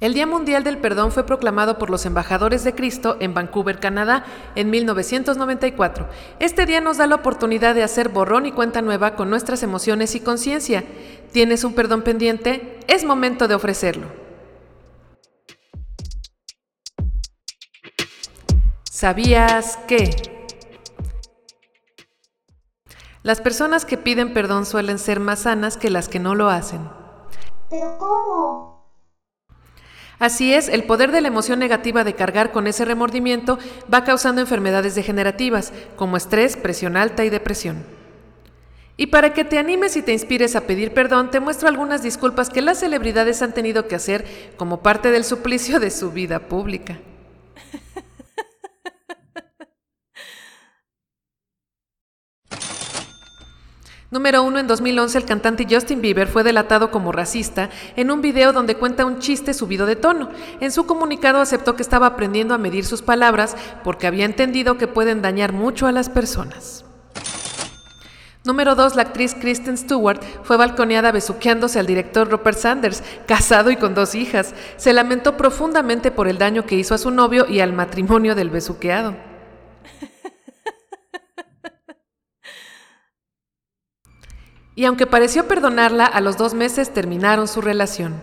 El 0.00 0.14
Día 0.14 0.28
Mundial 0.28 0.62
del 0.62 0.78
Perdón 0.78 1.10
fue 1.10 1.26
proclamado 1.26 1.76
por 1.76 1.90
los 1.90 2.06
embajadores 2.06 2.62
de 2.62 2.72
Cristo 2.72 3.16
en 3.18 3.34
Vancouver, 3.34 3.80
Canadá, 3.80 4.24
en 4.54 4.70
1994. 4.70 6.06
Este 6.38 6.66
día 6.66 6.80
nos 6.80 6.98
da 6.98 7.08
la 7.08 7.16
oportunidad 7.16 7.74
de 7.74 7.82
hacer 7.82 8.08
borrón 8.08 8.46
y 8.46 8.52
cuenta 8.52 8.80
nueva 8.80 9.16
con 9.16 9.28
nuestras 9.28 9.64
emociones 9.64 10.14
y 10.14 10.20
conciencia. 10.20 10.84
¿Tienes 11.32 11.64
un 11.64 11.74
perdón 11.74 12.02
pendiente? 12.02 12.78
Es 12.86 13.04
momento 13.04 13.48
de 13.48 13.56
ofrecerlo. 13.56 14.06
¿Sabías 18.84 19.78
que? 19.88 20.10
Las 23.24 23.40
personas 23.40 23.84
que 23.84 23.98
piden 23.98 24.32
perdón 24.32 24.64
suelen 24.64 25.00
ser 25.00 25.18
más 25.18 25.40
sanas 25.40 25.76
que 25.76 25.90
las 25.90 26.08
que 26.08 26.20
no 26.20 26.36
lo 26.36 26.48
hacen. 26.48 26.88
¿Pero 27.68 27.98
cómo? 27.98 28.77
Así 30.18 30.52
es, 30.52 30.68
el 30.68 30.84
poder 30.84 31.12
de 31.12 31.20
la 31.20 31.28
emoción 31.28 31.60
negativa 31.60 32.02
de 32.02 32.14
cargar 32.14 32.50
con 32.50 32.66
ese 32.66 32.84
remordimiento 32.84 33.58
va 33.92 34.04
causando 34.04 34.40
enfermedades 34.40 34.94
degenerativas, 34.96 35.72
como 35.96 36.16
estrés, 36.16 36.56
presión 36.56 36.96
alta 36.96 37.24
y 37.24 37.30
depresión. 37.30 37.84
Y 38.96 39.06
para 39.06 39.32
que 39.32 39.44
te 39.44 39.58
animes 39.58 39.96
y 39.96 40.02
te 40.02 40.12
inspires 40.12 40.56
a 40.56 40.62
pedir 40.62 40.92
perdón, 40.92 41.30
te 41.30 41.38
muestro 41.38 41.68
algunas 41.68 42.02
disculpas 42.02 42.50
que 42.50 42.62
las 42.62 42.80
celebridades 42.80 43.42
han 43.42 43.54
tenido 43.54 43.86
que 43.86 43.94
hacer 43.94 44.24
como 44.56 44.82
parte 44.82 45.12
del 45.12 45.22
suplicio 45.22 45.78
de 45.78 45.92
su 45.92 46.10
vida 46.10 46.40
pública. 46.40 46.98
Número 54.10 54.42
1. 54.42 54.60
En 54.60 54.66
2011 54.66 55.18
el 55.18 55.24
cantante 55.26 55.66
Justin 55.68 56.00
Bieber 56.00 56.28
fue 56.28 56.42
delatado 56.42 56.90
como 56.90 57.12
racista 57.12 57.68
en 57.94 58.10
un 58.10 58.22
video 58.22 58.54
donde 58.54 58.74
cuenta 58.74 59.04
un 59.04 59.18
chiste 59.18 59.52
subido 59.52 59.84
de 59.84 59.96
tono. 59.96 60.30
En 60.60 60.72
su 60.72 60.86
comunicado 60.86 61.40
aceptó 61.40 61.76
que 61.76 61.82
estaba 61.82 62.06
aprendiendo 62.06 62.54
a 62.54 62.58
medir 62.58 62.86
sus 62.86 63.02
palabras 63.02 63.54
porque 63.84 64.06
había 64.06 64.24
entendido 64.24 64.78
que 64.78 64.86
pueden 64.86 65.20
dañar 65.20 65.52
mucho 65.52 65.86
a 65.86 65.92
las 65.92 66.08
personas. 66.08 66.86
Número 68.44 68.74
2. 68.74 68.96
La 68.96 69.02
actriz 69.02 69.34
Kristen 69.38 69.76
Stewart 69.76 70.22
fue 70.42 70.56
balconeada 70.56 71.12
besuqueándose 71.12 71.78
al 71.78 71.86
director 71.86 72.30
Rupert 72.30 72.56
Sanders, 72.56 73.02
casado 73.26 73.70
y 73.70 73.76
con 73.76 73.94
dos 73.94 74.14
hijas. 74.14 74.54
Se 74.78 74.94
lamentó 74.94 75.36
profundamente 75.36 76.10
por 76.10 76.28
el 76.28 76.38
daño 76.38 76.64
que 76.64 76.76
hizo 76.76 76.94
a 76.94 76.98
su 76.98 77.10
novio 77.10 77.46
y 77.46 77.60
al 77.60 77.74
matrimonio 77.74 78.34
del 78.34 78.48
besuqueado. 78.48 79.16
Y 84.78 84.84
aunque 84.84 85.08
pareció 85.08 85.48
perdonarla, 85.48 86.06
a 86.06 86.20
los 86.20 86.36
dos 86.36 86.54
meses 86.54 86.94
terminaron 86.94 87.48
su 87.48 87.60
relación. 87.60 88.14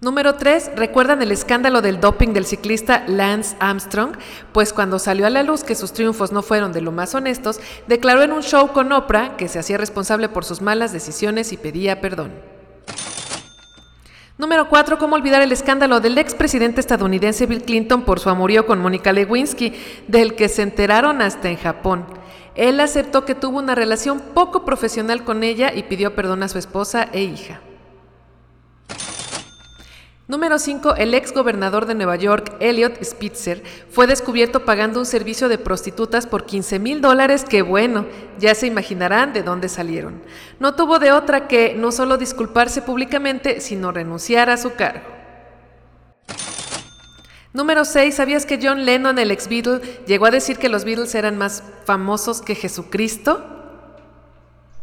Número 0.00 0.36
3. 0.36 0.70
¿Recuerdan 0.76 1.20
el 1.20 1.32
escándalo 1.32 1.82
del 1.82 2.00
doping 2.00 2.28
del 2.28 2.46
ciclista 2.46 3.02
Lance 3.08 3.56
Armstrong? 3.58 4.12
Pues 4.52 4.72
cuando 4.72 5.00
salió 5.00 5.26
a 5.26 5.30
la 5.30 5.42
luz 5.42 5.64
que 5.64 5.74
sus 5.74 5.92
triunfos 5.92 6.30
no 6.30 6.42
fueron 6.42 6.72
de 6.72 6.80
lo 6.80 6.92
más 6.92 7.12
honestos, 7.16 7.58
declaró 7.88 8.22
en 8.22 8.30
un 8.30 8.44
show 8.44 8.68
con 8.68 8.92
Oprah 8.92 9.36
que 9.36 9.48
se 9.48 9.58
hacía 9.58 9.78
responsable 9.78 10.28
por 10.28 10.44
sus 10.44 10.62
malas 10.62 10.92
decisiones 10.92 11.52
y 11.52 11.56
pedía 11.56 12.00
perdón. 12.00 12.30
Número 14.38 14.68
4. 14.68 14.96
¿Cómo 14.96 15.16
olvidar 15.16 15.42
el 15.42 15.50
escándalo 15.50 15.98
del 15.98 16.18
expresidente 16.18 16.78
estadounidense 16.80 17.46
Bill 17.46 17.64
Clinton 17.64 18.02
por 18.02 18.20
su 18.20 18.30
amorío 18.30 18.64
con 18.64 18.78
Mónica 18.78 19.12
Lewinsky, 19.12 19.72
del 20.06 20.36
que 20.36 20.48
se 20.48 20.62
enteraron 20.62 21.20
hasta 21.20 21.48
en 21.48 21.56
Japón? 21.56 22.22
Él 22.54 22.80
aceptó 22.80 23.24
que 23.24 23.34
tuvo 23.34 23.58
una 23.58 23.74
relación 23.74 24.20
poco 24.20 24.64
profesional 24.64 25.24
con 25.24 25.42
ella 25.42 25.72
y 25.74 25.84
pidió 25.84 26.14
perdón 26.14 26.42
a 26.42 26.48
su 26.48 26.58
esposa 26.58 27.08
e 27.12 27.22
hija. 27.22 27.60
Número 30.26 30.58
5. 30.58 30.94
El 30.96 31.12
ex 31.12 31.34
gobernador 31.34 31.84
de 31.84 31.94
Nueva 31.94 32.16
York, 32.16 32.56
Elliot 32.58 33.02
Spitzer, 33.04 33.62
fue 33.90 34.06
descubierto 34.06 34.64
pagando 34.64 34.98
un 34.98 35.04
servicio 35.04 35.50
de 35.50 35.58
prostitutas 35.58 36.26
por 36.26 36.46
15 36.46 36.78
mil 36.78 37.02
dólares 37.02 37.44
que, 37.44 37.60
bueno, 37.60 38.06
ya 38.38 38.54
se 38.54 38.66
imaginarán 38.66 39.34
de 39.34 39.42
dónde 39.42 39.68
salieron. 39.68 40.22
No 40.60 40.76
tuvo 40.76 40.98
de 40.98 41.12
otra 41.12 41.46
que 41.46 41.74
no 41.74 41.92
solo 41.92 42.16
disculparse 42.16 42.80
públicamente, 42.80 43.60
sino 43.60 43.92
renunciar 43.92 44.48
a 44.48 44.56
su 44.56 44.72
cargo. 44.72 45.14
Número 47.54 47.84
6. 47.84 48.16
¿Sabías 48.16 48.46
que 48.46 48.58
John 48.60 48.84
Lennon, 48.84 49.16
el 49.16 49.30
ex 49.30 49.48
Beatle, 49.48 49.80
llegó 50.06 50.26
a 50.26 50.32
decir 50.32 50.58
que 50.58 50.68
los 50.68 50.84
Beatles 50.84 51.14
eran 51.14 51.38
más 51.38 51.62
famosos 51.84 52.42
que 52.42 52.56
Jesucristo? 52.56 53.44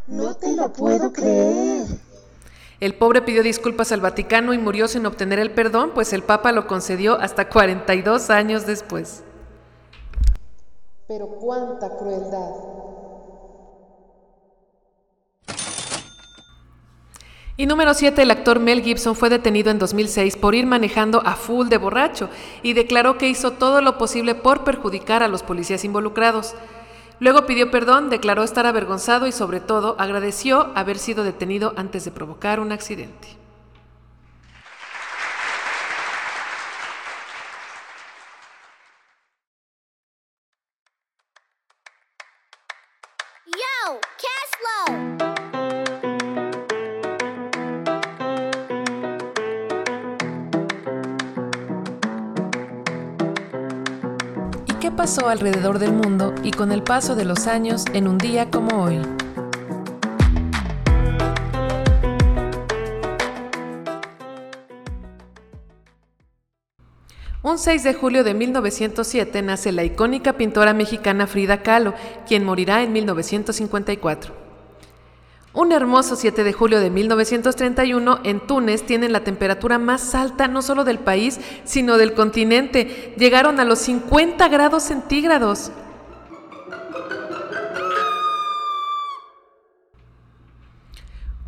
No 0.08 0.34
te 0.36 0.56
lo 0.56 0.72
puedo 0.72 1.12
creer. 1.12 1.86
El 2.80 2.96
pobre 2.96 3.24
pidió 3.24 3.44
disculpas 3.44 3.92
al 3.92 4.00
Vaticano 4.00 4.54
y 4.54 4.58
murió 4.58 4.88
sin 4.88 5.06
obtener 5.06 5.38
el 5.38 5.52
perdón, 5.52 5.92
pues 5.94 6.14
el 6.14 6.24
Papa 6.24 6.54
lo 6.54 6.66
concedió 6.66 7.20
hasta 7.20 7.50
42 7.50 8.30
años 8.30 8.66
después. 8.66 9.22
Pero 11.10 11.28
cuánta 11.28 11.90
crueldad. 11.98 12.52
Y 17.62 17.67
número 17.67 17.93
7, 17.93 18.24
el 18.24 18.32
actor 18.32 18.60
Mel 18.60 18.82
Gibson 18.82 19.15
fue 19.15 19.30
detenido 19.30 19.69
en 19.69 19.78
2006 19.78 20.36
por 20.36 20.56
ir 20.56 20.65
manejando 20.65 21.21
a 21.24 21.36
full 21.36 21.67
de 21.67 21.78
borracho 21.78 22.28
y 22.63 22.74
declaró 22.74 23.19
que 23.19 23.30
hizo 23.30 23.52
todo 23.52 23.82
lo 23.82 24.00
posible 24.00 24.34
por 24.34 24.63
perjudicar 24.63 25.21
a 25.21 25.28
los 25.28 25.43
policías 25.43 25.86
involucrados. 25.86 26.56
Luego 27.19 27.45
pidió 27.45 27.69
perdón, 27.69 28.10
declaró 28.10 28.41
estar 28.41 28.65
avergonzado 28.65 29.28
y 29.28 29.32
sobre 29.32 29.60
todo 29.60 29.95
agradeció 30.00 30.71
haber 30.74 30.97
sido 30.97 31.24
detenido 31.24 31.76
antes 31.78 32.04
de 32.04 32.10
provocar 32.10 32.60
un 32.60 32.71
accidente. 32.71 33.41
Alrededor 55.19 55.78
del 55.78 55.91
mundo 55.91 56.34
y 56.41 56.52
con 56.52 56.71
el 56.71 56.84
paso 56.84 57.15
de 57.15 57.26
los 57.26 57.47
años 57.47 57.84
en 57.93 58.08
un 58.08 58.17
día 58.17 58.50
como 58.50 58.84
hoy? 58.84 59.02
Un 67.43 67.58
6 67.58 67.84
de 67.84 67.93
julio 67.93 68.24
de 68.24 68.34
1907 68.34 69.41
nace 69.41 69.71
la 69.74 69.84
icónica 69.84 70.34
pintora 70.34 70.74
mexicana 70.74 71.28
Frida 71.28 71.62
Kahlo, 71.62 71.93
quien 72.26 72.45
morirá 72.45 72.82
en 72.82 72.93
1954. 72.93 74.41
Un 75.54 75.74
hermoso 75.74 76.16
7 76.16 76.46
de 76.46 76.54
julio 76.54 76.80
de 76.80 76.90
1931 76.90 78.22
en 78.24 78.40
Túnez 78.40 78.84
tienen 78.84 79.12
la 79.12 79.26
temperatura 79.26 79.78
más 79.78 80.16
alta 80.16 80.48
no 80.48 80.62
solo 80.62 80.86
del 80.86 81.00
país, 81.00 81.42
sino 81.66 81.98
del 81.98 82.14
continente. 82.14 83.14
Llegaron 83.18 83.60
a 83.60 83.66
los 83.66 83.80
50 83.80 84.48
grados 84.48 84.84
centígrados. 84.84 85.72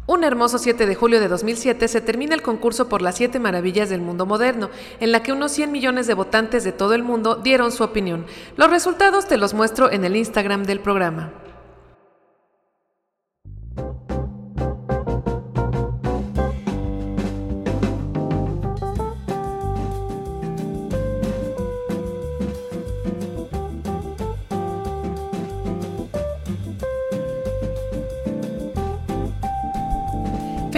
Un 0.05 0.25
hermoso 0.25 0.57
7 0.57 0.85
de 0.85 0.95
julio 0.95 1.21
de 1.21 1.29
2007 1.29 1.87
se 1.87 2.01
termina 2.01 2.35
el 2.35 2.41
concurso 2.41 2.89
por 2.89 3.01
las 3.01 3.15
7 3.15 3.39
maravillas 3.39 3.89
del 3.89 4.01
mundo 4.01 4.25
moderno, 4.25 4.69
en 4.99 5.13
la 5.13 5.23
que 5.23 5.31
unos 5.31 5.53
100 5.53 5.71
millones 5.71 6.07
de 6.07 6.13
votantes 6.13 6.65
de 6.65 6.73
todo 6.73 6.93
el 6.93 7.03
mundo 7.03 7.35
dieron 7.35 7.71
su 7.71 7.85
opinión. 7.85 8.25
Los 8.57 8.69
resultados 8.69 9.27
te 9.27 9.37
los 9.37 9.53
muestro 9.53 9.89
en 9.89 10.03
el 10.03 10.17
Instagram 10.17 10.63
del 10.63 10.81
programa. 10.81 11.31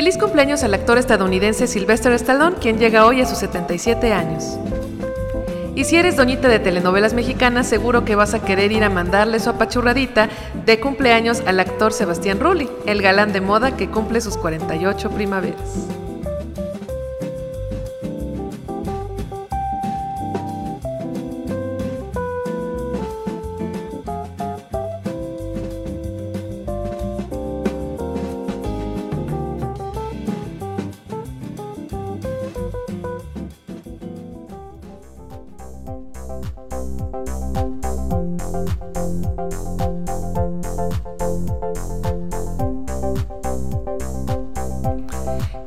Feliz 0.05 0.19
cumpleaños 0.19 0.61
al 0.61 0.71
actor 0.75 0.99
estadounidense 0.99 1.65
Sylvester 1.65 2.11
Stallone, 2.11 2.57
quien 2.57 2.77
llega 2.77 3.07
hoy 3.07 3.21
a 3.21 3.25
sus 3.25 3.39
77 3.39 4.13
años. 4.13 4.59
Y 5.73 5.85
si 5.85 5.95
eres 5.95 6.15
doñita 6.15 6.47
de 6.47 6.59
telenovelas 6.59 7.15
mexicanas, 7.15 7.65
seguro 7.65 8.05
que 8.05 8.13
vas 8.13 8.35
a 8.35 8.45
querer 8.45 8.71
ir 8.71 8.83
a 8.83 8.91
mandarle 8.91 9.39
su 9.39 9.49
apachurradita 9.49 10.29
de 10.63 10.79
cumpleaños 10.79 11.41
al 11.47 11.59
actor 11.59 11.91
Sebastián 11.91 12.39
Rulli, 12.39 12.69
el 12.85 13.01
galán 13.01 13.33
de 13.33 13.41
moda 13.41 13.75
que 13.75 13.89
cumple 13.89 14.21
sus 14.21 14.37
48 14.37 15.09
primaveras. 15.09 15.87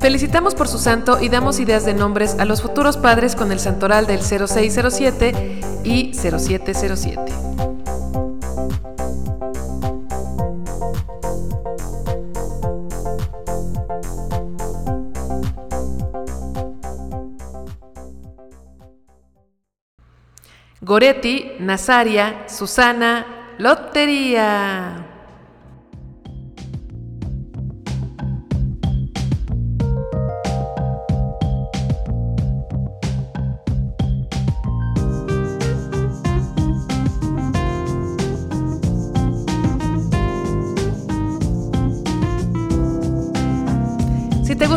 Felicitamos 0.09 0.55
por 0.55 0.69
su 0.69 0.79
santo 0.79 1.21
y 1.21 1.29
damos 1.29 1.61
ideas 1.61 1.85
de 1.85 1.93
nombres 1.93 2.37
a 2.39 2.47
los 2.47 2.63
futuros 2.63 2.97
padres 2.97 3.37
con 3.37 3.53
el 3.53 3.61
santoral 3.61 4.07
del 4.07 4.21
0607 4.23 5.61
y 5.85 6.15
0707. 6.15 7.31
Goretti, 20.81 21.53
Nazaria, 21.61 22.49
Susana, 22.49 23.27
Lotería. 23.59 25.08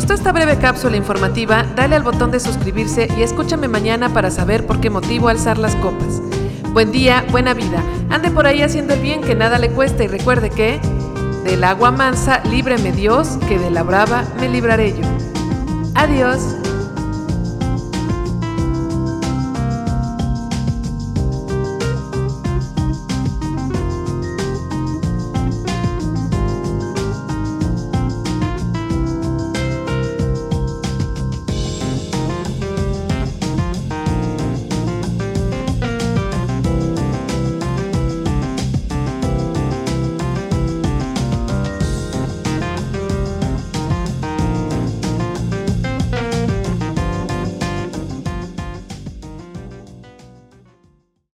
Gustó 0.01 0.15
esta 0.15 0.31
breve 0.31 0.57
cápsula 0.57 0.97
informativa, 0.97 1.63
dale 1.75 1.95
al 1.95 2.01
botón 2.01 2.31
de 2.31 2.39
suscribirse 2.39 3.07
y 3.15 3.21
escúchame 3.21 3.67
mañana 3.67 4.11
para 4.11 4.31
saber 4.31 4.65
por 4.65 4.81
qué 4.81 4.89
motivo 4.89 5.27
alzar 5.27 5.59
las 5.59 5.75
copas. 5.75 6.23
Buen 6.73 6.91
día, 6.91 7.23
buena 7.29 7.53
vida. 7.53 7.83
Ande 8.09 8.31
por 8.31 8.47
ahí 8.47 8.63
haciendo 8.63 8.95
el 8.95 8.99
bien 8.99 9.21
que 9.21 9.35
nada 9.35 9.59
le 9.59 9.69
cuesta 9.69 10.03
y 10.03 10.07
recuerde 10.07 10.49
que 10.49 10.79
del 11.43 11.63
agua 11.63 11.91
mansa 11.91 12.41
líbreme 12.45 12.91
Dios, 12.93 13.37
que 13.47 13.59
de 13.59 13.69
la 13.69 13.83
brava 13.83 14.23
me 14.39 14.49
libraré 14.49 14.91
yo. 14.93 15.05
Adiós. 15.93 16.60